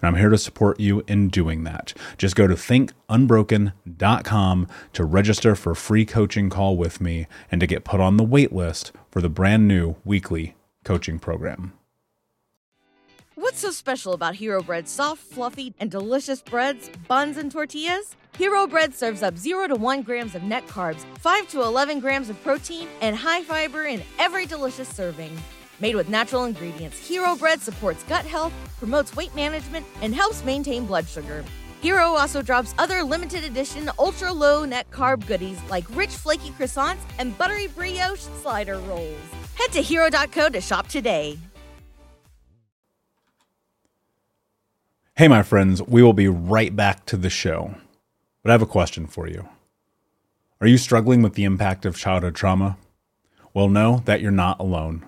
[0.00, 1.92] and I'm here to support you in doing that.
[2.16, 7.66] Just go to thinkunbroken.com to register for a free coaching call with me and to
[7.66, 11.72] get put on the wait list for the brand new weekly coaching program.
[13.34, 18.16] What's so special about Hero Bread's soft, fluffy, and delicious breads, buns, and tortillas?
[18.36, 22.30] Hero Bread serves up 0 to 1 grams of net carbs, 5 to 11 grams
[22.30, 25.30] of protein, and high fiber in every delicious serving.
[25.80, 30.86] Made with natural ingredients, Hero Bread supports gut health, promotes weight management, and helps maintain
[30.86, 31.44] blood sugar.
[31.80, 36.98] Hero also drops other limited edition ultra low net carb goodies like rich flaky croissants
[37.18, 39.16] and buttery brioche slider rolls.
[39.54, 41.38] Head to hero.co to shop today.
[45.16, 47.74] Hey, my friends, we will be right back to the show.
[48.42, 49.48] But I have a question for you.
[50.60, 52.78] Are you struggling with the impact of childhood trauma?
[53.52, 55.07] Well, know that you're not alone.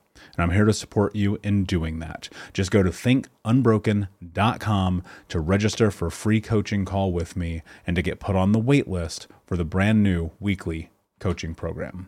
[0.33, 2.29] and I'm here to support you in doing that.
[2.53, 8.01] Just go to thinkunbroken.com to register for a free coaching call with me and to
[8.01, 10.89] get put on the wait list for the brand new weekly
[11.19, 12.07] coaching program.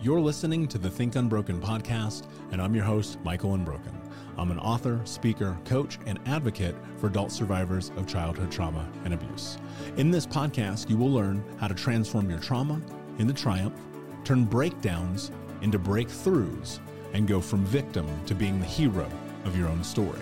[0.00, 3.96] You're listening to the Think Unbroken podcast, and I'm your host, Michael Unbroken.
[4.36, 9.56] I'm an author, speaker, coach, and advocate for adult survivors of childhood trauma and abuse.
[9.96, 12.80] In this podcast, you will learn how to transform your trauma
[13.18, 13.78] into triumph,
[14.24, 15.30] turn breakdowns
[15.62, 16.80] into breakthroughs,
[17.14, 19.08] and go from victim to being the hero
[19.44, 20.20] of your own story.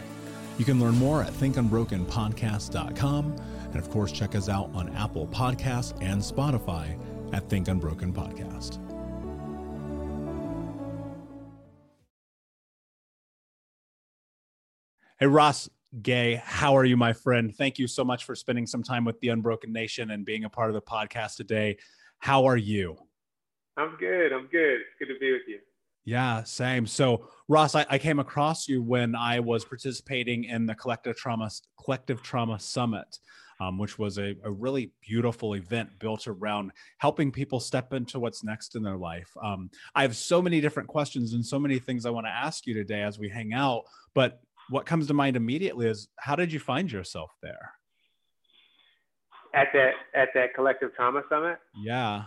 [0.59, 3.37] You can learn more at thinkunbrokenpodcast.com,
[3.73, 6.97] and of course, check us out on Apple Podcasts and Spotify
[7.33, 8.79] at Think Unbroken Podcast.
[15.19, 15.69] Hey, Ross
[16.03, 17.55] Gay, how are you, my friend?
[17.55, 20.51] Thank you so much for spending some time with the Unbroken Nation and being a
[20.51, 21.77] part of the podcast today.
[22.19, 22.97] How are you?
[23.77, 24.33] I'm good.
[24.33, 24.81] I'm good.
[24.81, 25.59] It's good to be with you.
[26.05, 26.87] Yeah, same.
[26.87, 31.49] So, Ross, I, I, came across you when I was participating in the collective trauma
[31.81, 33.19] collective trauma summit,
[33.61, 38.43] um, which was a, a, really beautiful event built around helping people step into what's
[38.43, 39.31] next in their life.
[39.41, 42.67] Um, I have so many different questions and so many things I want to ask
[42.67, 43.85] you today as we hang out.
[44.13, 44.41] But
[44.71, 47.73] what comes to mind immediately is how did you find yourself there?
[49.55, 51.59] At that at that collective trauma summit.
[51.77, 52.25] Yeah.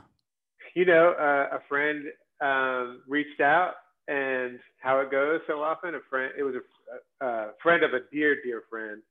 [0.76, 2.06] You know, uh, a friend
[2.42, 3.74] um, reached out,
[4.08, 6.34] and how it goes so often, a friend.
[6.38, 9.02] It was a, a friend of a dear, dear friend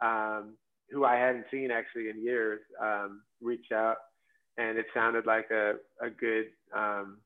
[0.00, 0.54] um,
[0.90, 2.60] who I hadn't seen actually in years.
[2.80, 3.96] Um, reached out,
[4.58, 7.18] and it sounded like a a good um,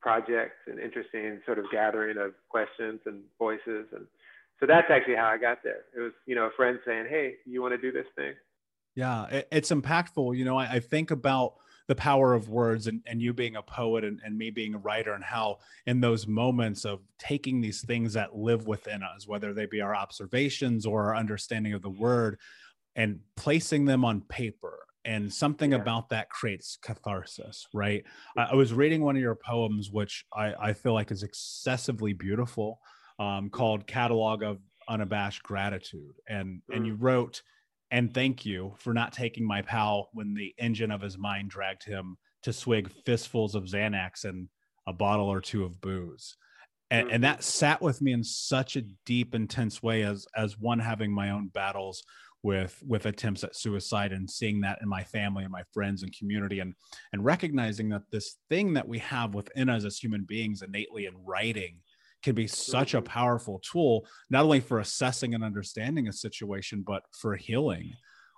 [0.00, 4.06] project, an interesting sort of gathering of questions and voices and
[4.60, 5.84] so that's actually how I got there.
[5.94, 8.34] It was, you know, a friend saying, Hey, you want to do this thing?
[8.94, 10.36] Yeah, it's impactful.
[10.36, 11.54] You know, I, I think about
[11.88, 14.78] the power of words and, and you being a poet and, and me being a
[14.78, 19.52] writer and how in those moments of taking these things that live within us, whether
[19.52, 22.38] they be our observations or our understanding of the word
[22.96, 25.78] and placing them on paper and something yeah.
[25.78, 28.02] about that creates catharsis right
[28.36, 32.12] I, I, was reading one of your poems which I, I feel like is excessively
[32.12, 32.80] beautiful
[33.18, 36.14] um, called Catalog of Unabashed Gratitude.
[36.28, 36.76] And, mm.
[36.76, 37.42] and you wrote,
[37.90, 41.84] and thank you for not taking my pal when the engine of his mind dragged
[41.84, 44.48] him to swig fistfuls of Xanax and
[44.86, 46.36] a bottle or two of booze.
[46.90, 50.78] And, and that sat with me in such a deep, intense way as as one
[50.78, 52.02] having my own battles
[52.42, 56.16] with with attempts at suicide and seeing that in my family and my friends and
[56.16, 56.74] community and
[57.12, 61.14] and recognizing that this thing that we have within us as human beings innately in
[61.24, 61.78] writing
[62.26, 67.04] can be such a powerful tool, not only for assessing and understanding a situation, but
[67.12, 67.92] for healing.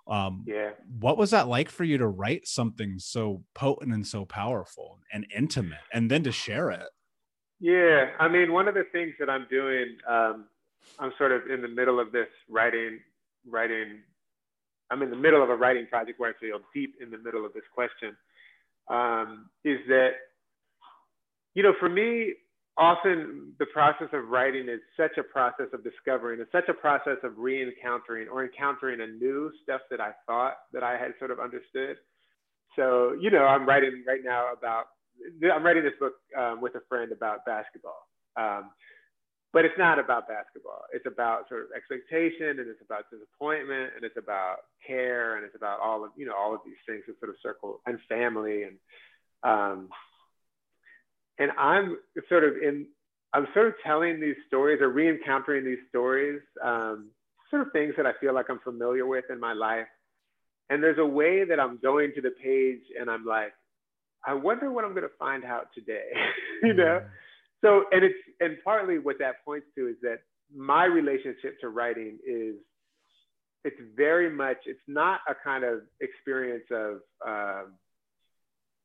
[0.07, 0.69] Um, yeah.
[0.99, 5.25] What was that like for you to write something so potent and so powerful and
[5.35, 6.87] intimate, and then to share it?
[7.59, 10.45] Yeah, I mean, one of the things that I'm doing, um,
[10.99, 12.99] I'm sort of in the middle of this writing,
[13.43, 14.01] writing.
[14.91, 17.43] I'm in the middle of a writing project where I feel deep in the middle
[17.43, 18.15] of this question.
[18.87, 20.11] Um, is that,
[21.55, 22.33] you know, for me,
[22.79, 27.17] often the process of writing is such a process of discovering, it's such a process
[27.23, 31.39] of re-encountering or encountering a new stuff that I thought that I had sort of
[31.39, 31.97] understood.
[32.75, 34.85] So, you know, I'm writing right now about,
[35.43, 38.07] I'm writing this book um, with a friend about basketball.
[38.37, 38.71] Um,
[39.51, 40.83] but it's not about basketball.
[40.93, 45.55] It's about sort of expectation and it's about disappointment and it's about care and it's
[45.55, 48.63] about all of, you know, all of these things that sort of circle and family
[48.63, 48.77] and,
[49.43, 49.89] um,
[51.39, 51.97] and I'm
[52.27, 52.85] sort of in,
[53.33, 57.09] I'm sort of telling these stories or re-encountering these stories, um,
[57.49, 59.87] sort of things that I feel like I'm familiar with in my life.
[60.69, 63.53] And there's a way that I'm going to the page and I'm like,
[64.25, 66.09] I wonder what I'm going to find out today,
[66.63, 67.01] you know?
[67.61, 70.19] So, and it's, and partly what that points to is that
[70.55, 72.55] my relationship to writing is,
[73.65, 77.73] it's very much, it's not a kind of experience of, um,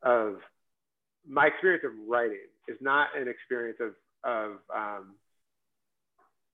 [0.02, 0.36] of
[1.26, 3.94] my experience of writing is not an experience of
[4.24, 5.14] of um,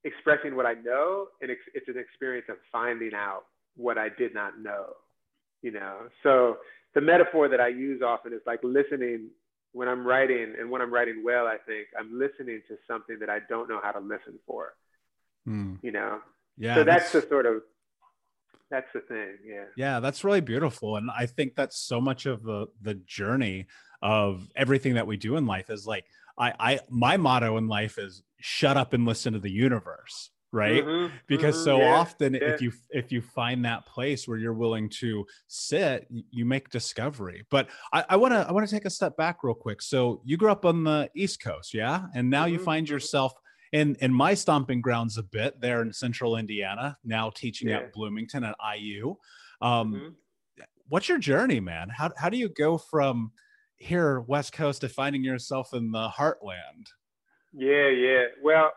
[0.05, 3.43] expressing what I know, and it's, it's an experience of finding out
[3.77, 4.95] what I did not know.
[5.63, 6.57] You know, so
[6.95, 9.29] the metaphor that I use often is like listening
[9.73, 13.31] when I'm writing, and when I'm writing well, I think I'm listening to something that
[13.31, 14.75] I don't know how to listen for.
[15.47, 15.79] Mm.
[15.83, 16.21] You know,
[16.57, 16.77] yeah.
[16.77, 17.63] So that's, that's the sort of
[18.71, 22.45] that's the thing yeah yeah that's really beautiful and i think that's so much of
[22.45, 23.67] the the journey
[24.03, 26.07] of everything that we do in life is like
[26.39, 30.85] I, I my motto in life is shut up and listen to the universe right
[30.85, 32.41] mm-hmm, because mm-hmm, so yeah, often yeah.
[32.43, 37.45] if you if you find that place where you're willing to sit you make discovery
[37.51, 40.37] but i want to i want to take a step back real quick so you
[40.37, 42.95] grew up on the east coast yeah and now mm-hmm, you find mm-hmm.
[42.95, 43.33] yourself
[43.73, 47.77] in in my stomping grounds a bit there in central indiana now teaching yeah.
[47.77, 49.17] at bloomington at iu
[49.63, 50.65] um, mm-hmm.
[50.89, 53.31] what's your journey man how, how do you go from
[53.81, 56.93] here West Coast to finding yourself in the heartland.
[57.53, 58.25] Yeah, yeah.
[58.43, 58.71] Well,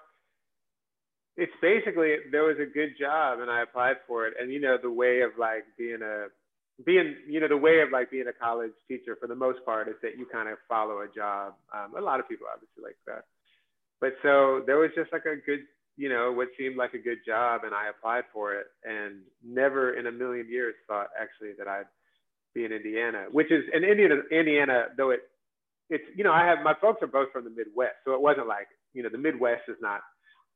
[1.35, 4.33] it's basically there was a good job and I applied for it.
[4.39, 6.27] And you know, the way of like being a
[6.85, 9.87] being you know the way of like being a college teacher for the most part
[9.87, 11.53] is that you kind of follow a job.
[11.73, 13.25] Um, a lot of people obviously like that,
[14.01, 15.61] but so there was just like a good
[15.97, 19.93] you know what seemed like a good job, and I applied for it, and never
[19.93, 21.85] in a million years thought actually that I'd
[22.53, 24.21] be in Indiana, which is in Indiana.
[24.31, 25.21] Indiana, though it
[25.89, 28.47] it's you know I have my folks are both from the Midwest, so it wasn't
[28.47, 30.01] like you know the Midwest is not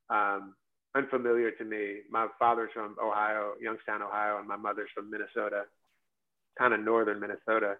[0.09, 0.55] um,
[0.95, 1.99] unfamiliar to me.
[2.09, 5.63] My father's from Ohio, Youngstown, Ohio, and my mother's from Minnesota,
[6.57, 7.77] kind of northern Minnesota.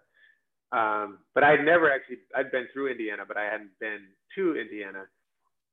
[0.70, 4.00] Um, but I'd never actually, I'd been through Indiana, but I hadn't been
[4.34, 5.04] to Indiana.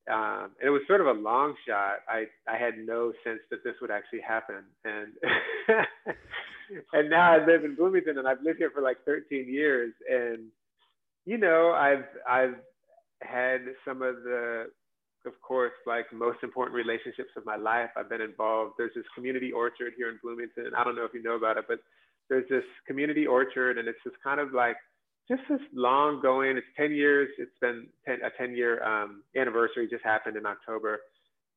[0.09, 1.97] Um, and it was sort of a long shot.
[2.07, 4.63] I, I had no sense that this would actually happen.
[4.85, 5.13] And,
[6.93, 9.93] and now I live in Bloomington and I've lived here for like 13 years.
[10.09, 10.47] And,
[11.25, 12.55] you know, I've, I've
[13.21, 14.67] had some of the
[15.25, 17.89] of course, like most important relationships of my life.
[17.97, 18.73] I've been involved.
[18.77, 20.71] There's this community orchard here in Bloomington.
[20.77, 21.79] I don't know if you know about it, but
[22.29, 24.77] there's this community orchard, and it's just kind of like
[25.29, 26.57] just this long going.
[26.57, 27.29] It's 10 years.
[27.37, 30.99] It's been 10, a 10 year um, anniversary just happened in October.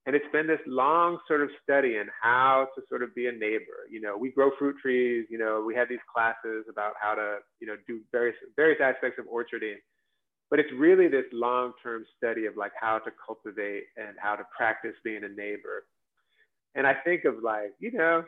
[0.09, 3.33] And it's been this long sort of study in how to sort of be a
[3.33, 3.85] neighbor.
[3.91, 5.27] You know, we grow fruit trees.
[5.29, 9.19] You know, we have these classes about how to, you know, do various various aspects
[9.19, 9.77] of orcharding
[10.51, 14.95] but it's really this long-term study of like how to cultivate and how to practice
[15.05, 15.85] being a neighbor
[16.75, 18.25] and i think of like you know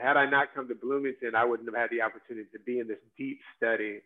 [0.00, 2.88] had i not come to bloomington i wouldn't have had the opportunity to be in
[2.88, 4.00] this deep study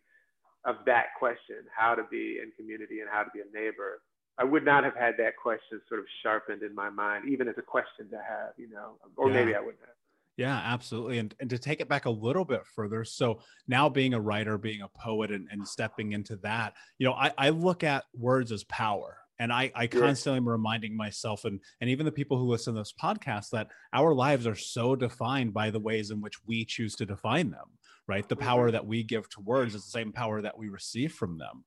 [0.64, 4.00] of that question how to be in community and how to be a neighbor
[4.38, 7.54] i would not have had that question sort of sharpened in my mind even as
[7.58, 9.34] a question to have you know or yeah.
[9.34, 9.94] maybe i wouldn't have
[10.40, 11.18] yeah, absolutely.
[11.18, 13.04] And, and to take it back a little bit further.
[13.04, 17.12] So now being a writer, being a poet and, and stepping into that, you know,
[17.12, 19.18] I, I look at words as power.
[19.38, 22.80] And I, I constantly am reminding myself and, and even the people who listen to
[22.80, 26.94] this podcast that our lives are so defined by the ways in which we choose
[26.96, 27.66] to define them,
[28.06, 28.26] right?
[28.26, 28.72] The power mm-hmm.
[28.72, 31.64] that we give to words is the same power that we receive from them.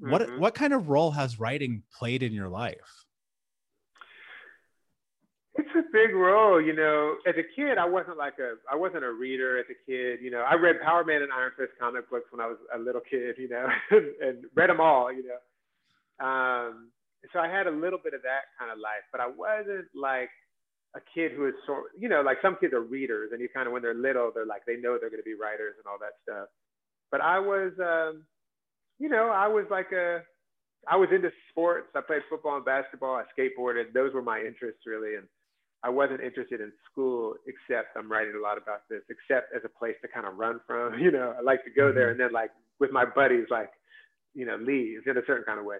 [0.00, 0.10] Mm-hmm.
[0.10, 3.04] What what kind of role has writing played in your life?
[5.56, 7.16] It's a big role, you know.
[7.26, 10.30] As a kid, I wasn't like a I wasn't a reader as a kid, you
[10.30, 10.40] know.
[10.40, 13.36] I read Power Man and Iron Fist comic books when I was a little kid,
[13.36, 16.24] you know, and read them all, you know.
[16.24, 16.90] Um,
[17.32, 20.30] so I had a little bit of that kind of life, but I wasn't like
[20.96, 23.66] a kid who is sort, you know, like some kids are readers, and you kind
[23.66, 25.98] of when they're little, they're like they know they're going to be writers and all
[26.00, 26.48] that stuff.
[27.10, 28.24] But I was, um,
[29.00, 30.20] you know, I was like a
[30.88, 31.88] I was into sports.
[31.94, 33.16] I played football and basketball.
[33.16, 33.92] I skateboarded.
[33.92, 35.26] Those were my interests really, and
[35.82, 39.68] I wasn't interested in school, except I'm writing a lot about this, except as a
[39.68, 40.98] place to kind of run from.
[41.00, 42.20] You know, I like to go there mm-hmm.
[42.20, 43.70] and then like with my buddies, like,
[44.34, 45.78] you know, leave in a certain kind of way.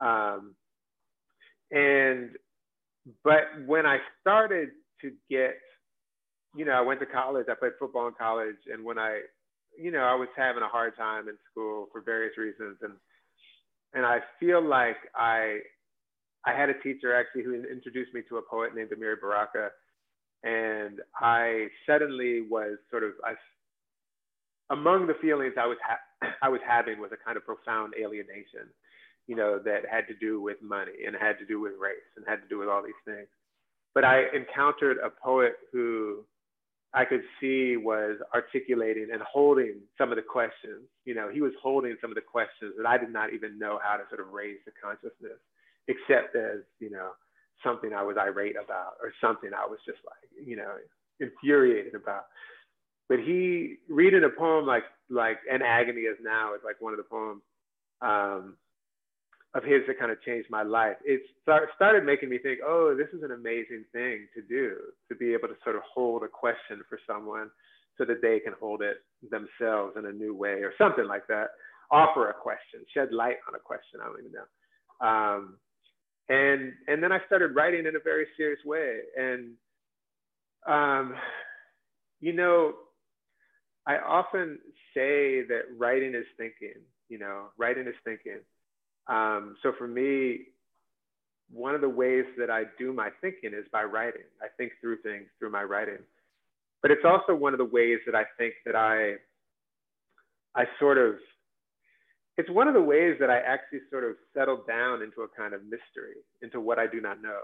[0.00, 0.54] Um,
[1.70, 2.30] and,
[3.22, 4.70] but when I started
[5.02, 5.56] to get,
[6.56, 8.56] you know, I went to college, I played football in college.
[8.72, 9.20] And when I,
[9.78, 12.78] you know, I was having a hard time in school for various reasons.
[12.82, 12.94] And,
[13.94, 15.58] and I feel like I
[16.46, 19.70] I had a teacher actually who introduced me to a poet named Amiri Baraka.
[20.42, 23.32] And I suddenly was sort of, I,
[24.70, 28.68] among the feelings I was, ha- I was having was a kind of profound alienation,
[29.26, 32.26] you know, that had to do with money and had to do with race and
[32.28, 33.28] had to do with all these things.
[33.94, 36.26] But I encountered a poet who
[36.94, 40.86] I could see was articulating and holding some of the questions.
[41.04, 43.80] You know, he was holding some of the questions that I did not even know
[43.82, 45.40] how to sort of raise the consciousness
[45.88, 47.10] except as you know
[47.62, 50.76] something I was irate about or something I was just like you know
[51.20, 52.26] infuriated about.
[53.08, 56.98] But he reading a poem like like "An Agony Is Now" is like one of
[56.98, 57.42] the poems
[58.00, 58.56] um,
[59.54, 60.96] of his that kind of changed my life.
[61.04, 64.76] It start, started making me think, oh, this is an amazing thing to do
[65.08, 67.50] to be able to sort of hold a question for someone
[67.96, 68.96] so that they can hold it
[69.30, 71.50] themselves in a new way or something like that.
[71.90, 74.00] Offer a question, shed light on a question.
[74.02, 75.06] I don't even know.
[75.06, 75.58] Um,
[76.28, 79.00] and and then I started writing in a very serious way.
[79.16, 79.52] And
[80.66, 81.14] um,
[82.20, 82.72] you know,
[83.86, 84.58] I often
[84.94, 86.80] say that writing is thinking.
[87.08, 88.40] You know, writing is thinking.
[89.06, 90.46] Um, so for me,
[91.52, 94.26] one of the ways that I do my thinking is by writing.
[94.42, 95.98] I think through things through my writing.
[96.82, 99.14] But it's also one of the ways that I think that I
[100.54, 101.16] I sort of
[102.36, 105.54] it's one of the ways that I actually sort of settled down into a kind
[105.54, 107.40] of mystery, into what I do not know,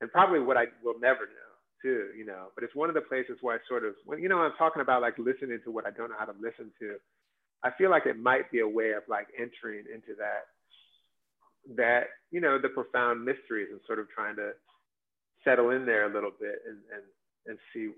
[0.00, 1.50] and probably what I will never know
[1.80, 2.48] too, you know.
[2.54, 4.82] But it's one of the places where I sort of, when you know, I'm talking
[4.82, 6.96] about like listening to what I don't know how to listen to.
[7.62, 10.55] I feel like it might be a way of like entering into that
[11.74, 14.52] that you know the profound mysteries and sort of trying to
[15.44, 17.02] settle in there a little bit and and
[17.46, 17.90] and see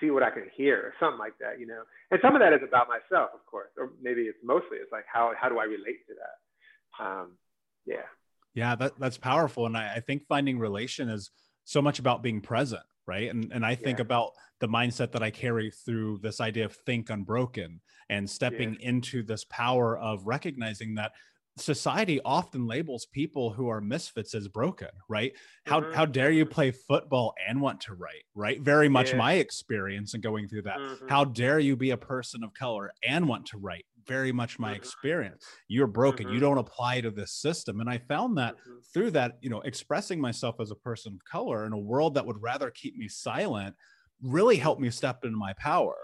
[0.00, 1.82] see what I can hear or something like that, you know.
[2.10, 5.04] And some of that is about myself, of course, or maybe it's mostly it's like
[5.12, 7.04] how how do I relate to that?
[7.04, 7.32] Um,
[7.86, 8.08] yeah.
[8.54, 11.30] Yeah, that that's powerful, and I, I think finding relation is
[11.64, 13.30] so much about being present, right?
[13.30, 14.02] And and I think yeah.
[14.02, 18.88] about the mindset that I carry through this idea of think unbroken and stepping yeah.
[18.88, 21.12] into this power of recognizing that
[21.56, 25.32] society often labels people who are misfits as broken right
[25.66, 25.92] how mm-hmm.
[25.92, 29.16] how dare you play football and want to write right very much yeah.
[29.16, 31.08] my experience in going through that mm-hmm.
[31.08, 34.68] how dare you be a person of color and want to write very much my
[34.68, 34.76] mm-hmm.
[34.76, 36.42] experience you're broken you mm-hmm.
[36.42, 38.78] don't apply to this system and i found that mm-hmm.
[38.94, 42.24] through that you know expressing myself as a person of color in a world that
[42.24, 43.74] would rather keep me silent
[44.22, 45.96] really helped me step into my power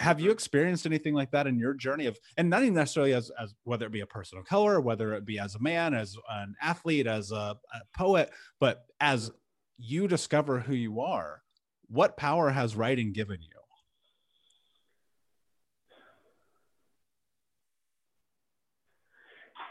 [0.00, 3.30] have you experienced anything like that in your journey of and not even necessarily as,
[3.40, 6.16] as whether it be a person of color whether it be as a man as
[6.30, 9.30] an athlete as a, a poet but as
[9.78, 11.42] you discover who you are
[11.88, 13.48] what power has writing given you?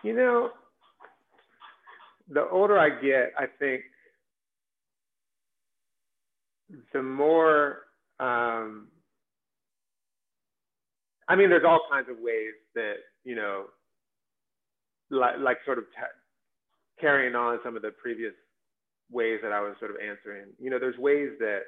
[0.03, 0.51] You know
[2.29, 3.81] the older i get i think
[6.93, 7.79] the more
[8.19, 8.87] um,
[11.29, 13.65] I mean, there's all kinds of ways that, you know,
[15.11, 15.85] like, like sort of
[16.99, 18.33] carrying on some of the previous
[19.11, 20.47] ways that I was sort of answering.
[20.59, 21.61] You know, there's ways that,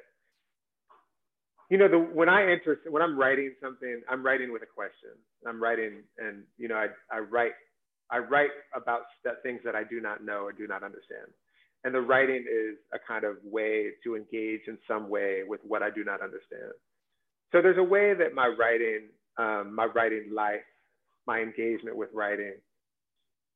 [1.70, 5.10] you know, the, when I enter, when I'm writing something, I'm writing with a question.
[5.46, 7.52] I'm writing, and you know, I, I write,
[8.10, 11.30] I write about st- things that I do not know or do not understand.
[11.84, 15.82] And the writing is a kind of way to engage in some way with what
[15.82, 16.72] I do not understand.
[17.52, 19.08] So there's a way that my writing
[19.38, 20.60] um, my writing life,
[21.26, 22.54] my engagement with writing,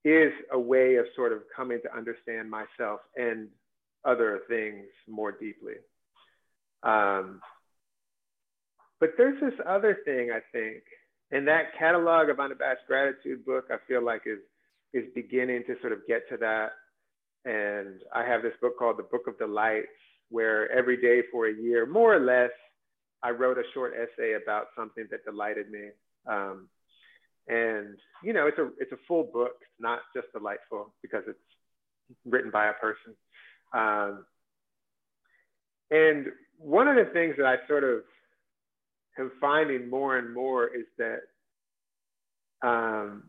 [0.05, 3.49] is a way of sort of coming to understand myself and
[4.05, 5.75] other things more deeply.
[6.83, 7.41] Um,
[9.01, 10.83] but there's this other thing I think,
[11.33, 14.39] and that catalog of unabashed gratitude book, I feel like is
[14.93, 16.71] is beginning to sort of get to that.
[17.45, 19.89] And I have this book called The Book of Delights,
[20.31, 22.51] where every day for a year, more or less,
[23.27, 25.89] I wrote a short essay about something that delighted me.
[26.29, 26.69] Um,
[27.49, 31.39] and you know, it's a it's a full book, not just delightful because it's
[32.25, 33.15] written by a person.
[33.73, 34.25] Um,
[35.91, 36.27] and
[36.59, 38.03] one of the things that I sort of
[39.19, 41.23] am finding more and more is that,
[42.63, 43.25] um,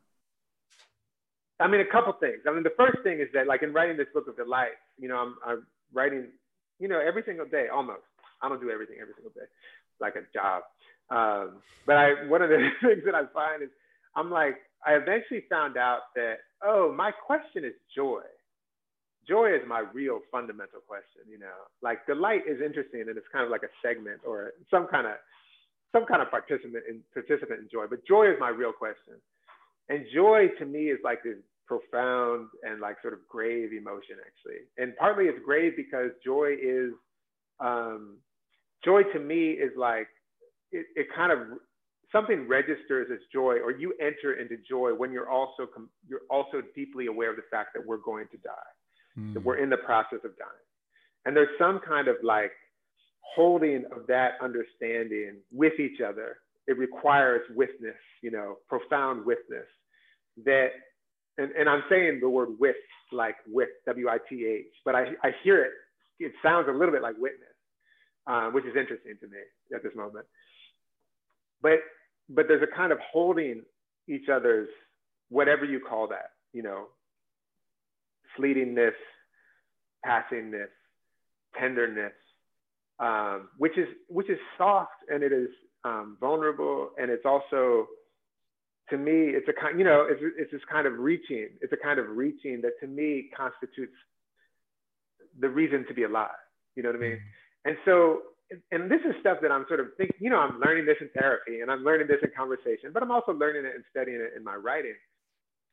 [1.59, 2.41] I mean, a couple things.
[2.47, 5.07] I mean, the first thing is that, like in writing this book of delight, you
[5.07, 6.27] know, I'm, I'm writing,
[6.79, 8.05] you know, every single day almost.
[8.41, 9.49] I don't do everything every single day,
[9.99, 10.63] like a job.
[11.09, 13.69] Um, but I, one of the things that I find is
[14.15, 14.55] I'm like,
[14.85, 18.21] I eventually found out that, oh, my question is joy.
[19.27, 23.43] Joy is my real fundamental question, you know, like delight is interesting and it's kind
[23.43, 25.15] of like a segment or some kind of,
[25.91, 29.15] some kind of participant in participant in joy, but joy is my real question.
[29.89, 34.63] And joy to me is like this profound and like sort of grave emotion actually.
[34.77, 36.93] And partly it's grave because joy is
[37.59, 38.17] um,
[38.83, 40.07] joy to me is like
[40.71, 41.39] it, it kind of
[42.11, 46.61] something registers as joy or you enter into joy when you're also com- you're also
[46.75, 48.71] deeply aware of the fact that we're going to die
[49.19, 49.33] mm.
[49.33, 50.67] that we're in the process of dying.
[51.25, 52.51] And there's some kind of like
[53.35, 56.37] holding of that understanding with each other.
[56.67, 59.67] It requires witness you know profound witness
[60.45, 60.69] that
[61.37, 62.75] and, and i'm saying the word with
[63.11, 65.71] like with w-i-t-h but i, I hear it
[66.19, 67.46] it sounds a little bit like witness
[68.27, 69.39] uh, which is interesting to me
[69.75, 70.25] at this moment.
[71.61, 71.79] But
[72.29, 73.63] but there's a kind of holding
[74.07, 74.67] each other's
[75.29, 76.87] whatever you call that, you know,
[78.37, 78.93] fleetingness,
[80.05, 80.67] passingness,
[81.59, 82.13] tenderness,
[82.99, 85.49] um, which is which is soft and it is
[85.83, 87.87] um, vulnerable and it's also
[88.89, 91.77] to me it's a kind you know it's, it's this kind of reaching it's a
[91.77, 93.93] kind of reaching that to me constitutes
[95.39, 96.29] the reason to be alive
[96.75, 97.46] you know what i mean mm-hmm.
[97.67, 98.21] And so,
[98.71, 101.09] and this is stuff that I'm sort of thinking, you know, I'm learning this in
[101.09, 104.31] therapy and I'm learning this in conversation, but I'm also learning it and studying it
[104.37, 104.95] in my writing.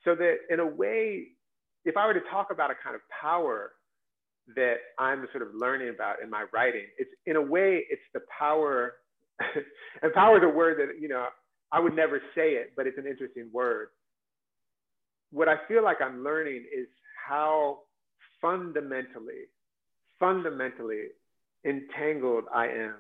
[0.04, 1.28] So that in a way,
[1.84, 3.72] if I were to talk about a kind of power
[4.56, 8.20] that I'm sort of learning about in my writing, it's in a way, it's the
[8.36, 8.94] power,
[10.02, 11.26] and power is a word that, you know,
[11.70, 13.88] I would never say it, but it's an interesting word.
[15.30, 16.88] What I feel like I'm learning is
[17.28, 17.78] how
[18.40, 19.46] fundamentally,
[20.18, 21.06] fundamentally
[21.64, 22.94] entangled I am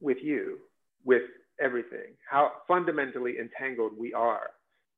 [0.00, 0.58] with you,
[1.04, 1.22] with
[1.60, 4.50] everything, how fundamentally entangled we are,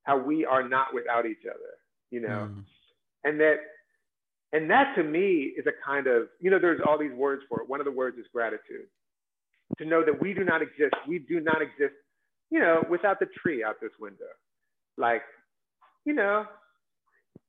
[0.03, 1.75] how we are not without each other,
[2.11, 2.65] you know, mm.
[3.25, 3.57] and that,
[4.53, 7.61] and that to me is a kind of, you know, there's all these words for
[7.61, 7.69] it.
[7.69, 8.87] One of the words is gratitude.
[9.79, 11.95] To know that we do not exist, we do not exist,
[12.51, 14.25] you know, without the tree out this window.
[14.97, 15.23] Like,
[16.05, 16.47] you know,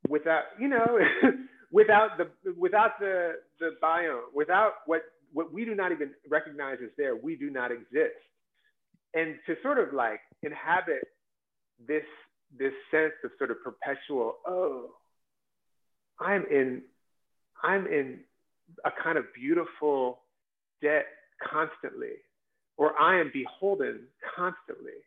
[0.09, 0.97] without, you know,
[1.71, 5.01] without the without the the biome, without what
[5.33, 8.15] what we do not even recognize is there, we do not exist.
[9.13, 11.07] And to sort of like inhabit
[11.87, 12.05] this
[12.57, 14.91] this sense of sort of perpetual, oh,
[16.19, 16.81] I'm in
[17.63, 18.19] I'm in
[18.85, 20.19] a kind of beautiful
[20.81, 21.05] debt
[21.43, 22.15] constantly,
[22.77, 24.01] or I am beholden
[24.35, 24.99] constantly.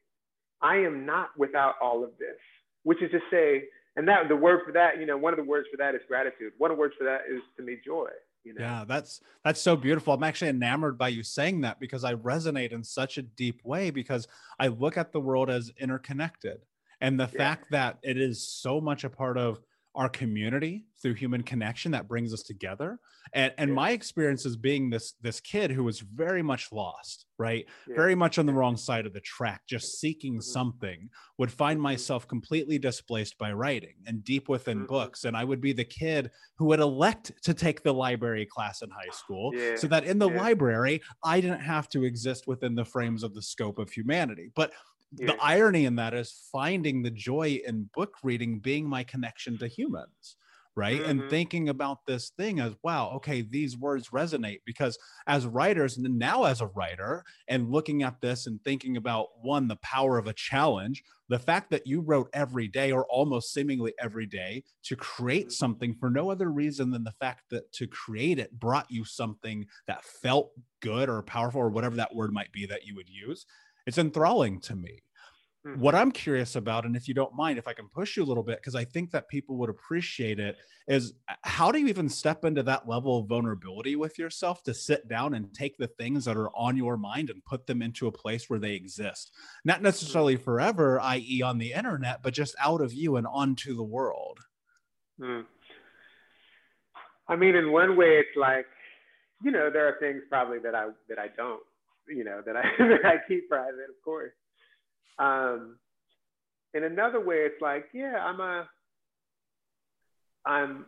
[0.62, 2.36] I am not without all of this,
[2.82, 3.64] which is to say,
[4.00, 6.00] and that the word for that, you know, one of the words for that is
[6.08, 6.54] gratitude.
[6.56, 8.08] One of the words for that is to me joy.
[8.44, 8.62] You know?
[8.62, 10.14] Yeah, that's that's so beautiful.
[10.14, 13.90] I'm actually enamored by you saying that because I resonate in such a deep way
[13.90, 14.26] because
[14.58, 16.60] I look at the world as interconnected.
[17.02, 17.38] And the yeah.
[17.38, 19.60] fact that it is so much a part of
[20.00, 22.98] our community through human connection that brings us together
[23.34, 23.74] and and yeah.
[23.74, 27.96] my experience is being this this kid who was very much lost right yeah.
[27.96, 30.40] very much on the wrong side of the track just seeking mm-hmm.
[30.40, 31.82] something would find mm-hmm.
[31.82, 34.86] myself completely displaced by writing and deep within mm-hmm.
[34.86, 38.80] books and i would be the kid who would elect to take the library class
[38.80, 39.76] in high school yeah.
[39.76, 43.42] so that in the library i didn't have to exist within the frames of the
[43.42, 44.72] scope of humanity but
[45.12, 49.66] the irony in that is finding the joy in book reading being my connection to
[49.66, 50.36] humans
[50.76, 51.10] right mm-hmm.
[51.10, 54.96] and thinking about this thing as wow okay these words resonate because
[55.26, 59.66] as writers and now as a writer and looking at this and thinking about one
[59.66, 63.92] the power of a challenge the fact that you wrote every day or almost seemingly
[63.98, 65.50] every day to create mm-hmm.
[65.50, 69.66] something for no other reason than the fact that to create it brought you something
[69.88, 73.44] that felt good or powerful or whatever that word might be that you would use
[73.86, 75.02] it's enthralling to me.
[75.66, 75.80] Mm-hmm.
[75.80, 78.24] What I'm curious about, and if you don't mind, if I can push you a
[78.24, 80.56] little bit, because I think that people would appreciate it,
[80.88, 84.72] is uh, how do you even step into that level of vulnerability with yourself to
[84.72, 88.06] sit down and take the things that are on your mind and put them into
[88.06, 89.32] a place where they exist?
[89.64, 89.84] Not mm-hmm.
[89.84, 94.38] necessarily forever, i.e., on the internet, but just out of you and onto the world.
[95.20, 95.44] Mm.
[97.28, 98.66] I mean, in one way, it's like,
[99.42, 101.62] you know, there are things probably that I that I don't
[102.14, 104.32] you know, that I that I keep private, of course.
[105.18, 105.76] Um,
[106.74, 108.68] in another way, it's like, yeah, I'm a,
[110.46, 110.86] I'm,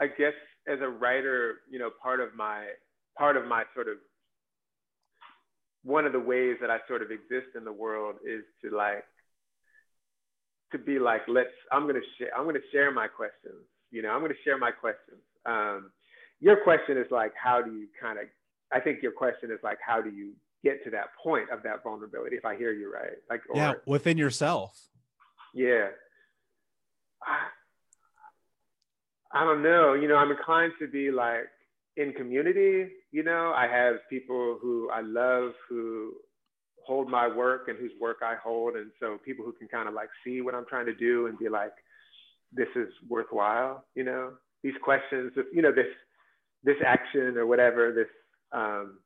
[0.00, 0.34] I guess
[0.66, 2.66] as a writer, you know, part of my
[3.16, 3.96] part of my sort of
[5.82, 9.04] one of the ways that I sort of exist in the world is to like
[10.72, 13.64] to be like, let's I'm gonna share I'm gonna share my questions.
[13.90, 15.20] You know, I'm gonna share my questions.
[15.46, 15.90] Um,
[16.40, 18.26] your question is like, how do you kind of
[18.72, 20.32] I think your question is like, how do you
[20.64, 22.36] get to that point of that vulnerability?
[22.36, 24.78] If I hear you right, like, or, yeah, within yourself.
[25.54, 25.88] Yeah.
[27.22, 27.46] I,
[29.32, 29.94] I don't know.
[29.94, 31.48] You know, I'm inclined to be like
[31.96, 32.90] in community.
[33.10, 36.12] You know, I have people who I love who
[36.86, 39.94] hold my work and whose work I hold, and so people who can kind of
[39.94, 41.72] like see what I'm trying to do and be like,
[42.52, 43.84] this is worthwhile.
[43.94, 45.86] You know, these questions, of, you know, this
[46.64, 48.08] this action or whatever, this
[48.52, 48.98] um,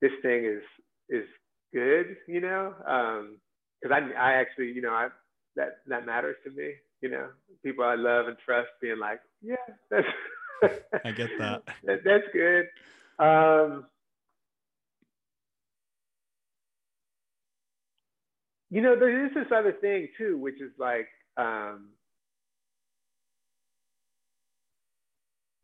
[0.00, 0.62] this thing is
[1.08, 1.26] is
[1.72, 5.08] good, you know, because um, I I actually you know I
[5.56, 7.28] that that matters to me, you know,
[7.64, 9.56] people I love and trust being like, yeah,
[9.90, 10.06] that's
[11.04, 11.62] I get that.
[11.84, 12.66] that that's good.
[13.18, 13.86] Um,
[18.70, 21.90] you know, there is this other thing too, which is like, um,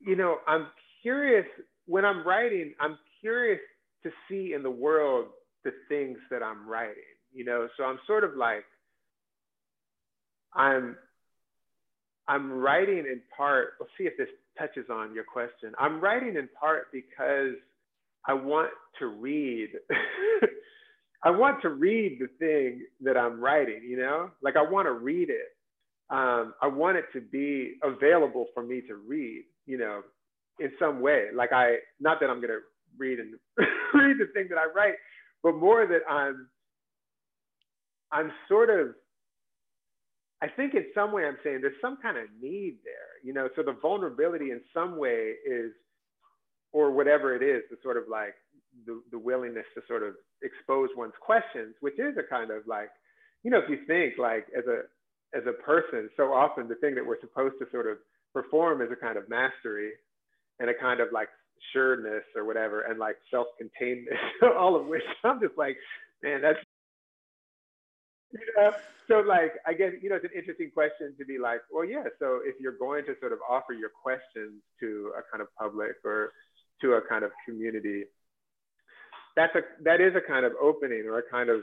[0.00, 0.66] you know, I'm
[1.02, 1.46] curious
[1.86, 3.60] when I'm writing, I'm curious
[4.02, 5.26] to see in the world
[5.64, 7.68] the things that I'm writing, you know.
[7.76, 8.64] So I'm sort of like
[10.54, 10.96] I'm
[12.28, 13.74] I'm writing in part.
[13.80, 15.72] Let's see if this touches on your question.
[15.78, 17.54] I'm writing in part because
[18.26, 19.70] I want to read.
[21.22, 24.92] I want to read the thing that I'm writing, you know, like I want to
[24.92, 25.56] read it.
[26.08, 30.02] Um, I want it to be available for me to read, you know,
[30.60, 31.26] in some way.
[31.34, 32.60] Like I, not that I'm gonna
[32.98, 33.34] read and
[33.94, 34.94] read the thing that I write,
[35.42, 36.48] but more that I'm,
[38.12, 38.94] I'm sort of,
[40.42, 43.48] I think in some way I'm saying there's some kind of need there, you know.
[43.56, 45.72] So the vulnerability in some way is,
[46.72, 48.34] or whatever it is, the sort of like
[48.86, 52.90] the, the willingness to sort of expose one's questions, which is a kind of like,
[53.42, 54.82] you know, if you think like as a
[55.36, 57.98] as a person, so often the thing that we're supposed to sort of
[58.32, 59.90] perform is a kind of mastery
[60.60, 61.28] and a kind of like
[61.72, 64.18] sureness or whatever and like self-containedness
[64.58, 65.76] all of which i'm just like
[66.22, 66.58] Man, that's
[68.32, 68.72] you know,
[69.08, 72.04] so like I guess you know it's an interesting question to be like, well, yeah.
[72.18, 75.92] So if you're going to sort of offer your questions to a kind of public
[76.04, 76.32] or
[76.82, 78.04] to a kind of community,
[79.36, 81.60] that's a that is a kind of opening or a kind of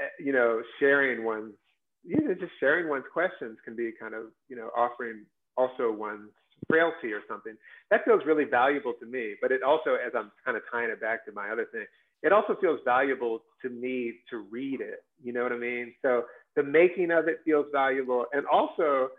[0.00, 1.54] eh, you know sharing one's
[2.02, 6.30] you know just sharing one's questions can be kind of you know offering also one's
[6.68, 7.54] frailty or something.
[7.90, 11.00] That feels really valuable to me but it also as i'm kind of tying it
[11.00, 11.84] back to my other thing
[12.22, 15.92] it also feels valuable to me to read it you know what i mean?
[16.02, 16.24] So
[16.56, 19.10] the making of it feels valuable and also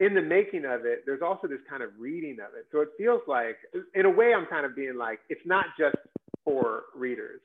[0.00, 2.66] in the making of it there's also this kind of reading of it.
[2.72, 3.56] So it feels like
[3.94, 5.96] in a way i'm kind of being like it's not just
[6.44, 7.40] for readers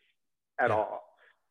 [0.60, 0.76] at yeah.
[0.76, 1.04] all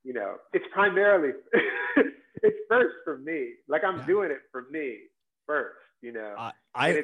[0.05, 0.35] you know?
[0.53, 1.31] It's primarily
[2.43, 3.53] it's first for me.
[3.69, 4.07] Like i'm yeah.
[4.07, 4.99] doing it for me
[5.47, 6.53] first you know i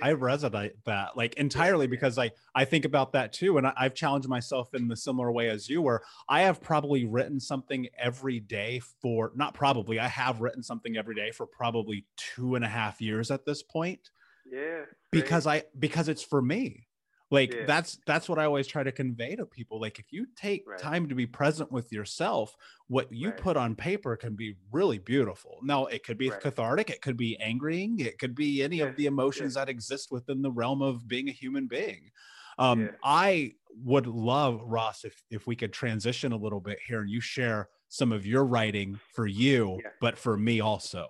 [0.03, 3.95] i resonate that like entirely because i i think about that too and I, i've
[3.95, 8.41] challenged myself in the similar way as you where i have probably written something every
[8.41, 12.69] day for not probably i have written something every day for probably two and a
[12.69, 14.11] half years at this point
[14.51, 14.83] yeah
[15.13, 16.88] because i because it's for me
[17.31, 17.65] like yeah.
[17.67, 20.79] that's that's what i always try to convey to people like if you take right.
[20.79, 22.57] time to be present with yourself
[22.89, 23.39] what you right.
[23.39, 26.41] put on paper can be really beautiful now it could be right.
[26.41, 28.85] cathartic it could be angering it could be any yeah.
[28.85, 29.65] of the emotions yeah.
[29.65, 32.11] that exist within the realm of being a human being
[32.59, 33.53] um, i
[33.85, 37.69] would love ross if if we could transition a little bit here and you share
[37.89, 41.09] some of your writing for you but for me also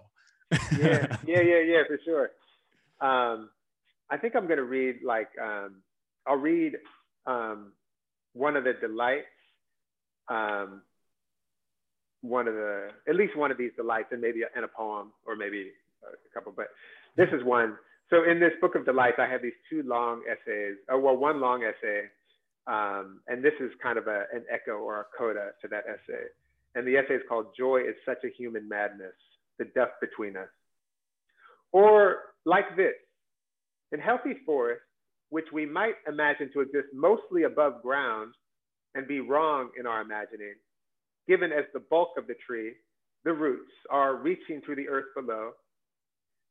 [0.76, 2.30] yeah yeah yeah yeah for sure
[3.00, 3.48] um,
[4.10, 5.82] i think i'm going to read like um,
[6.28, 6.74] I'll read
[7.26, 7.72] um,
[8.34, 9.26] one of the delights,
[10.28, 10.82] um,
[12.20, 15.36] one of the, at least one of these delights, and maybe in a poem or
[15.36, 15.70] maybe
[16.02, 16.68] a couple, but
[17.16, 17.76] this is one.
[18.10, 21.40] So in this book of delights, I have these two long essays, or well, one
[21.40, 22.04] long essay,
[22.66, 26.24] um, and this is kind of a, an echo or a coda to that essay.
[26.74, 29.14] And the essay is called Joy is Such a Human Madness,
[29.58, 30.48] the Duff Between Us.
[31.72, 32.94] Or like this,
[33.92, 34.84] in healthy forests,
[35.30, 38.32] which we might imagine to exist mostly above ground
[38.94, 40.54] and be wrong in our imagining,
[41.26, 42.72] given as the bulk of the tree,
[43.24, 45.50] the roots, are reaching through the earth below,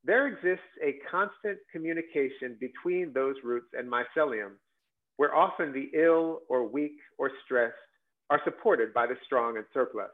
[0.04, 4.52] there exists a constant communication between those roots and mycelium,
[5.16, 7.74] where often the ill or weak or stressed
[8.30, 10.10] are supported by the strong and surplus.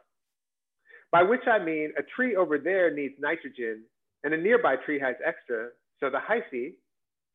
[1.13, 3.85] By which I mean a tree over there needs nitrogen
[4.25, 5.69] and a nearby tree has extra,
[6.01, 6.73] so the hyphae,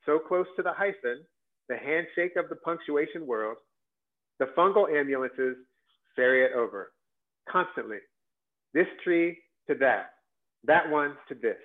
[0.06, 1.24] so close to the hyphen,
[1.68, 3.58] the handshake of the punctuation world,
[4.40, 5.56] the fungal ambulances
[6.16, 6.92] ferry it over
[7.50, 7.98] constantly.
[8.74, 10.12] This tree to that,
[10.66, 11.58] that one to this.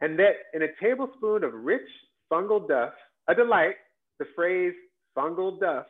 [0.00, 1.88] And that in a tablespoon of rich
[2.32, 2.92] fungal duff,
[3.28, 3.76] a delight,
[4.18, 4.74] the phrase
[5.16, 5.86] fungal duff,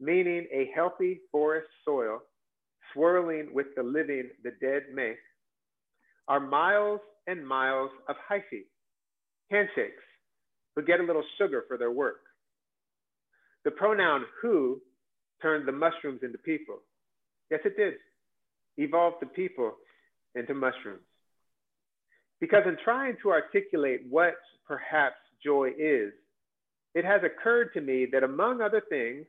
[0.00, 2.20] meaning a healthy forest soil,
[2.92, 5.18] swirling with the living the dead make,
[6.28, 8.64] are miles and miles of hyphae,
[9.50, 10.02] handshakes,
[10.74, 12.20] who get a little sugar for their work.
[13.64, 14.80] The pronoun who
[15.40, 16.78] turned the mushrooms into people.
[17.50, 17.94] Yes, it did.
[18.78, 19.72] Evolved the people
[20.34, 21.02] into mushrooms.
[22.40, 24.34] Because in trying to articulate what
[24.66, 26.12] perhaps joy is,
[26.94, 29.26] it has occurred to me that among other things,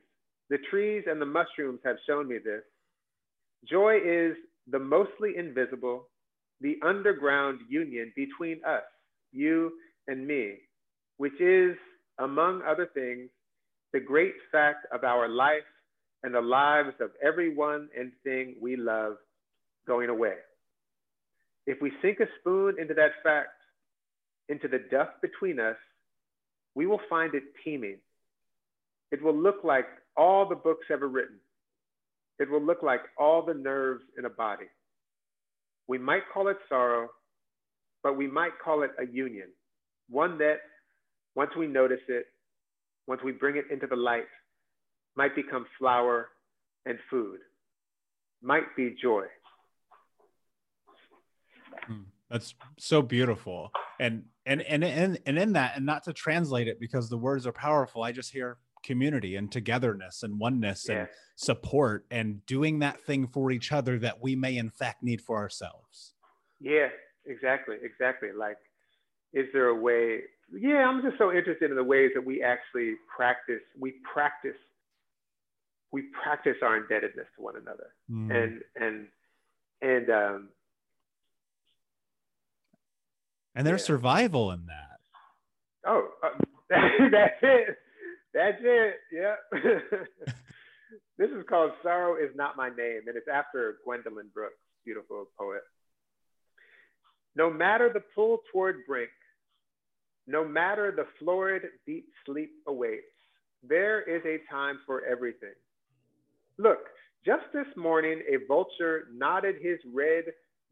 [0.50, 2.62] the trees and the mushrooms have shown me this.
[3.68, 4.36] Joy is
[4.70, 6.08] the mostly invisible,
[6.60, 8.82] the underground union between us,
[9.32, 9.72] you
[10.08, 10.56] and me,
[11.16, 11.76] which is,
[12.18, 13.30] among other things,
[13.92, 15.62] the great fact of our life
[16.22, 19.14] and the lives of everyone and thing we love
[19.86, 20.34] going away.
[21.66, 23.48] If we sink a spoon into that fact,
[24.48, 25.76] into the duff between us,
[26.74, 27.98] we will find it teeming.
[29.12, 31.36] It will look like all the books ever written.
[32.38, 34.66] It will look like all the nerves in a body.
[35.86, 37.08] We might call it sorrow,
[38.02, 39.48] but we might call it a union,
[40.08, 40.58] one that
[41.34, 42.26] once we notice it,
[43.06, 44.26] once we bring it into the light,
[45.16, 46.28] might become flower
[46.86, 47.38] and food,
[48.42, 49.24] might be joy.
[51.86, 53.70] Hmm, that's so beautiful.
[54.00, 57.46] And and and and and in that, and not to translate it because the words
[57.46, 60.96] are powerful, I just hear community and togetherness and oneness yeah.
[60.96, 65.20] and support and doing that thing for each other that we may in fact need
[65.20, 66.14] for ourselves.
[66.60, 66.88] Yeah,
[67.26, 68.30] exactly, exactly.
[68.36, 68.58] Like,
[69.32, 70.20] is there a way
[70.58, 73.60] yeah, I'm just so interested in the ways that we actually practice.
[73.78, 74.56] We practice.
[75.92, 78.34] We practice our indebtedness to one another, mm.
[78.34, 79.06] and and
[79.80, 80.48] and um,
[83.54, 83.86] and there's yeah.
[83.86, 85.00] survival in that.
[85.86, 86.28] Oh, uh,
[86.70, 87.76] that's it.
[88.32, 88.94] That's it.
[89.12, 89.36] Yeah.
[91.16, 95.62] This is called Sorrow is Not My Name, and it's after Gwendolyn Brooks, beautiful poet.
[97.36, 99.10] No matter the pull toward brink,
[100.26, 103.04] no matter the florid deep sleep awaits,
[103.62, 105.54] there is a time for everything.
[106.58, 106.80] Look,
[107.24, 110.24] just this morning, a vulture nodded his red,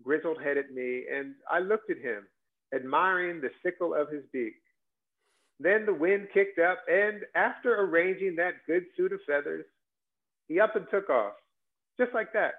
[0.02, 2.26] grizzled head at me, and I looked at him,
[2.74, 4.54] admiring the sickle of his beak.
[5.58, 9.64] Then the wind kicked up, and after arranging that good suit of feathers,
[10.48, 11.34] he up and took off,
[11.98, 12.54] just like that.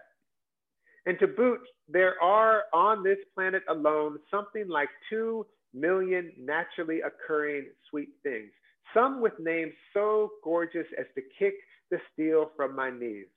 [1.06, 7.66] And to boot, there are on this planet alone something like two million naturally occurring
[7.90, 8.52] sweet things,
[8.94, 11.56] some with names so gorgeous as to kick
[11.92, 13.28] the steel from my knees.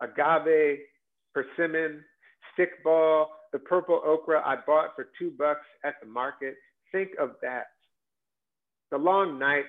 [0.00, 0.78] Agave,
[1.34, 2.04] persimmon,
[2.58, 6.56] stickball, the purple okra I bought for two bucks at the market.
[6.90, 7.66] Think of that.
[8.90, 9.64] The long night,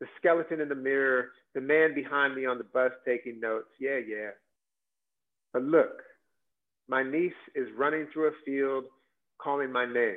[0.00, 3.68] the skeleton in the mirror, the man behind me on the bus taking notes.
[3.78, 4.30] Yeah, yeah.
[5.52, 6.02] But look,
[6.88, 8.84] my niece is running through a field
[9.40, 10.16] calling my name.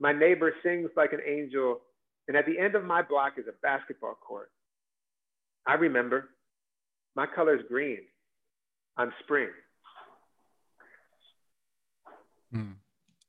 [0.00, 1.80] My neighbor sings like an angel,
[2.26, 4.50] and at the end of my block is a basketball court.
[5.66, 6.30] I remember.
[7.14, 7.98] My color is green.
[8.96, 9.48] I'm spring.
[12.54, 12.74] Mm.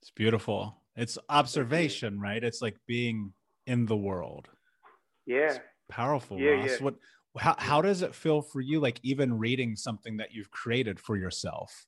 [0.01, 0.77] It's beautiful.
[0.95, 2.43] It's observation, right?
[2.43, 3.33] It's like being
[3.67, 4.47] in the world.
[5.25, 5.51] Yeah.
[5.51, 6.69] It's powerful, yeah, Ross.
[6.71, 6.77] Yeah.
[6.79, 6.95] What
[7.37, 11.15] how, how does it feel for you like even reading something that you've created for
[11.15, 11.85] yourself?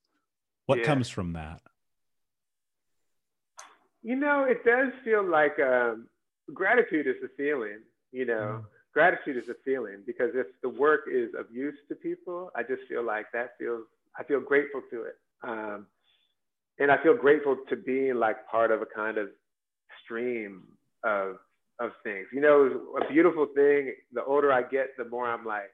[0.68, 0.86] What Yeah.
[0.86, 1.62] comes from that?
[4.04, 6.08] You know, it does feel like um,
[6.54, 7.80] gratitude is a feeling,
[8.12, 8.66] you know, Mm.
[8.94, 12.84] gratitude is a feeling because if the work is of use to people, I just
[12.90, 13.86] feel like that feels,
[14.20, 15.18] I feel grateful to it.
[15.44, 15.88] Um,
[16.80, 19.30] and I feel grateful to being like part of a kind of
[20.04, 20.64] stream
[21.04, 21.38] of,
[21.80, 22.28] of things.
[22.34, 25.72] You know, a beautiful thing, the older I get, the more I'm like,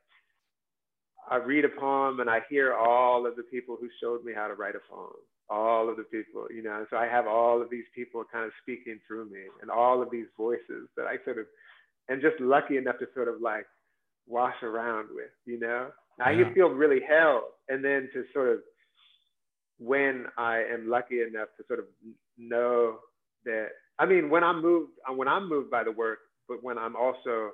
[1.29, 4.47] I read a poem and I hear all of the people who showed me how
[4.47, 5.13] to write a poem,
[5.49, 6.77] all of the people, you know.
[6.77, 10.01] And So I have all of these people kind of speaking through me and all
[10.01, 11.45] of these voices that I sort of
[12.09, 13.65] am just lucky enough to sort of like
[14.27, 15.91] wash around with, you know.
[16.21, 16.53] I Yeah.
[16.53, 17.43] feel really held.
[17.69, 18.59] And then to sort of,
[19.79, 21.85] when I am lucky enough to sort of
[22.37, 22.99] know
[23.45, 26.77] that, I mean, when I'm moved, uh, when I'm moved by the work, but when
[26.77, 27.51] I'm also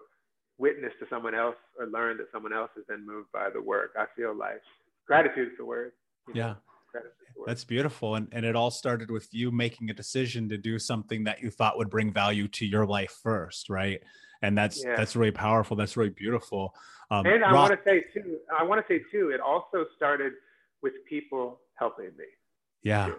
[0.58, 3.92] witness to someone else or learn that someone else has been moved by the work,
[3.98, 4.62] I feel like
[5.06, 5.92] gratitude is the word.
[6.28, 6.56] you know, Yeah.
[6.96, 7.48] Gratitude is the word.
[7.48, 8.16] That's beautiful.
[8.16, 11.50] And, and it all started with you making a decision to do something that you
[11.50, 14.02] thought would bring value to your life first, right?
[14.42, 14.96] And that's Yeah.
[14.96, 15.76] that's really powerful.
[15.76, 16.74] That's really beautiful.
[17.12, 20.34] Um, And I want to say too, I want to say too, it also started
[20.82, 22.26] with people helping me.
[22.84, 23.12] yeah,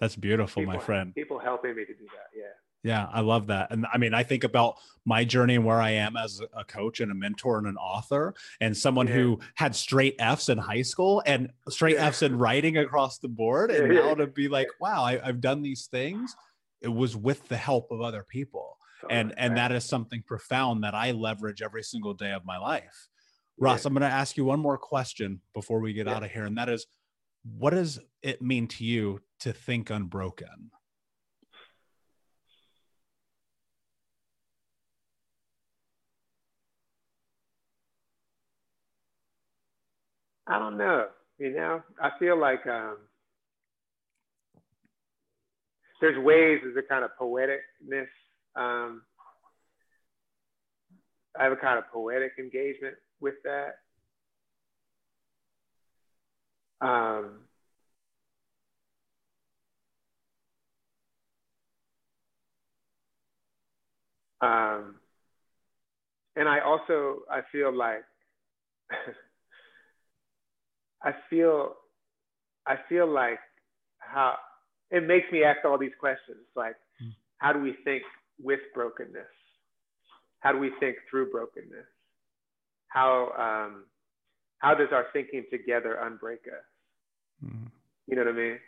[0.00, 1.14] that's beautiful, my friend.
[1.14, 2.28] People helping me to do that.
[2.36, 2.44] Yeah.
[2.86, 3.72] Yeah, I love that.
[3.72, 7.00] And I mean, I think about my journey and where I am as a coach
[7.00, 9.14] and a mentor and an author and someone Yeah.
[9.14, 12.06] who had straight F's in high school and straight Yeah.
[12.06, 13.72] F's in writing across the board.
[13.72, 16.36] And now to be like, wow, I, I've done these things.
[16.80, 18.78] It was with the help of other people.
[19.00, 22.56] So And and that is something profound that I leverage every single day of my
[22.58, 23.08] life.
[23.58, 23.88] Ross, Yeah.
[23.88, 26.44] I'm going to ask you one more question before we get out of here.
[26.44, 26.86] And that is,
[27.58, 30.70] what does it mean to you to think unbroken?
[40.46, 41.06] I don't know.
[41.38, 42.98] You know, I feel like um,
[46.00, 48.06] there's ways, there's a kind of poeticness.
[48.54, 49.02] Um,
[51.38, 53.76] I have a kind of poetic engagement with that.
[56.80, 57.40] Um,
[64.40, 64.96] um,
[66.36, 68.04] and I also I feel like
[71.06, 71.74] I feel
[72.66, 73.38] I feel like
[73.98, 74.34] how
[74.90, 77.12] it makes me ask all these questions like Mm.
[77.38, 78.02] how do we think
[78.42, 79.34] with brokenness?
[80.40, 81.86] How do we think through brokenness?
[82.88, 83.12] How
[83.46, 83.84] um,
[84.58, 86.64] how does our thinking together unbreak us?
[87.44, 87.70] Mm.
[88.06, 88.58] You know what I mean?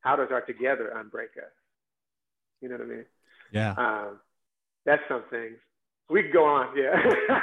[0.00, 1.52] How does our together unbreak us?
[2.60, 3.04] You know what I mean?
[3.52, 3.72] Yeah.
[3.76, 4.20] Um,
[4.86, 5.56] that's something.
[6.10, 6.96] We could go on, yeah.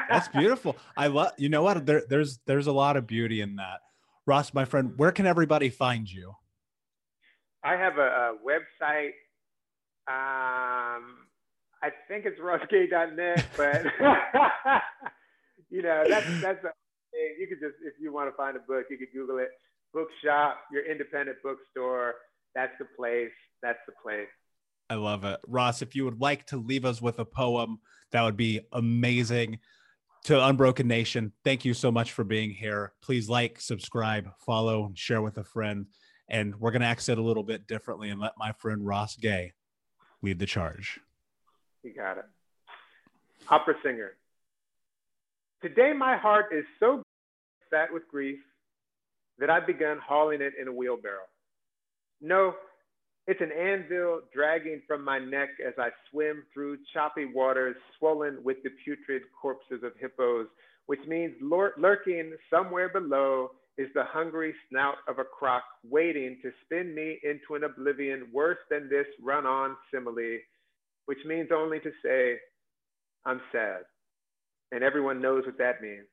[0.10, 0.78] That's beautiful.
[0.98, 1.34] I love.
[1.38, 1.86] You know what?
[1.86, 3.82] There, there's there's a lot of beauty in that.
[4.26, 6.34] Ross, my friend, where can everybody find you?
[7.64, 9.14] I have a, a website.
[10.08, 11.26] Um,
[11.82, 13.86] I think it's rossgay.net, but
[15.70, 16.70] you know that's that's a,
[17.40, 19.50] you could just if you want to find a book, you could Google it.
[19.94, 22.16] Bookshop, your independent bookstore.
[22.54, 23.32] That's the place.
[23.62, 24.28] That's the place.
[24.90, 25.40] I love it.
[25.48, 27.80] Ross, if you would like to leave us with a poem,
[28.12, 29.60] that would be amazing.
[30.26, 32.94] To Unbroken Nation, thank you so much for being here.
[33.04, 35.86] Please like, subscribe, follow, share with a friend.
[36.28, 39.54] And we're going to exit a little bit differently and let my friend Ross Gay
[40.24, 41.00] lead the charge.
[41.84, 42.26] You got it.
[43.50, 44.14] Opera singer.
[45.62, 47.04] Today, my heart is so
[47.70, 48.40] fat with grief
[49.38, 51.28] that I've begun hauling it in a wheelbarrow.
[52.20, 52.56] No,
[53.28, 58.58] it's an anvil dragging from my neck as I swim through choppy waters swollen with
[58.64, 60.48] the putrid corpses of hippos,
[60.86, 66.52] which means lur- lurking somewhere below is the hungry snout of a croc waiting to
[66.64, 70.38] spin me into an oblivion worse than this run on simile,
[71.08, 72.38] which means only to say,
[73.26, 73.82] I'm sad.
[74.72, 76.06] And everyone knows what that means.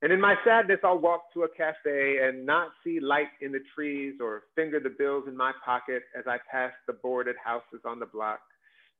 [0.00, 3.62] And in my sadness, I'll walk to a cafe and not see light in the
[3.74, 7.98] trees or finger the bills in my pocket as I pass the boarded houses on
[7.98, 8.38] the block.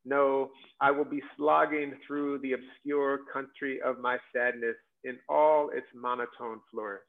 [0.05, 5.87] No, I will be slogging through the obscure country of my sadness in all its
[5.95, 7.03] monotone flourish.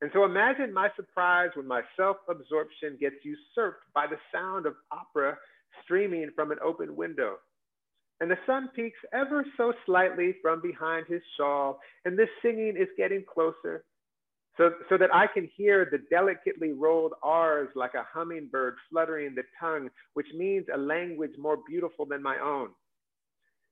[0.00, 4.74] And so imagine my surprise when my self absorption gets usurped by the sound of
[4.92, 5.36] opera
[5.82, 7.36] streaming from an open window
[8.20, 12.88] and the sun peeks ever so slightly from behind his shawl, and this singing is
[12.96, 13.84] getting closer,
[14.56, 19.44] so, so that I can hear the delicately rolled R's like a hummingbird fluttering the
[19.60, 22.70] tongue, which means a language more beautiful than my own.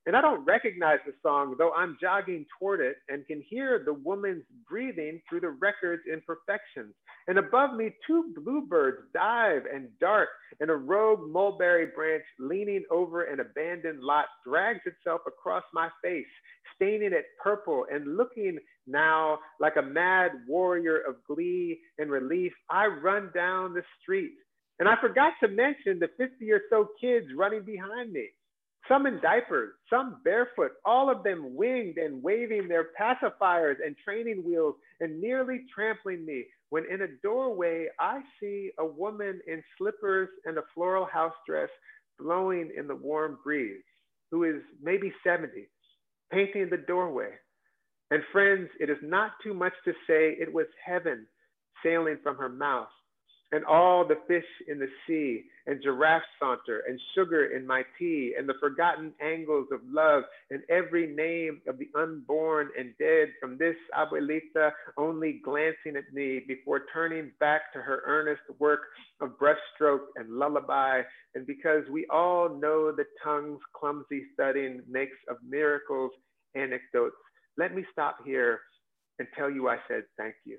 [0.06, 3.92] And I don't recognize the song, though I'm jogging toward it and can hear the
[3.92, 6.94] woman's breathing through the record's imperfections.
[7.26, 10.28] And above me, two bluebirds dive and dart,
[10.60, 16.24] and a rogue mulberry branch leaning over an abandoned lot drags itself across my face,
[16.76, 22.52] staining it purple and looking now like a mad warrior of glee and relief.
[22.70, 24.34] I run down the street.
[24.78, 28.28] And I forgot to mention the 50 or so kids running behind me
[28.88, 34.42] some in diapers, some barefoot, all of them winged and waving their pacifiers and training
[34.44, 36.44] wheels and nearly trampling me.
[36.70, 41.68] When in a doorway, I see a woman in slippers and a floral house dress
[42.18, 43.82] blowing in the warm breeze,
[44.30, 45.68] who is maybe 70,
[46.32, 47.30] painting the doorway.
[48.10, 51.26] And friends, it is not too much to say it was heaven
[51.84, 52.88] sailing from her mouth
[53.52, 58.34] and all the fish in the sea, and giraffe saunter, and sugar in my tea,
[58.36, 63.56] and the forgotten angles of love, and every name of the unborn and dead from
[63.56, 68.80] this abuelita only glancing at me before turning back to her earnest work
[69.20, 71.02] of brushstroke and lullaby.
[71.34, 76.10] And because we all know the tongue's clumsy studying makes of miracles
[76.54, 77.16] anecdotes,
[77.56, 78.60] let me stop here
[79.18, 80.58] and tell you I said thank you.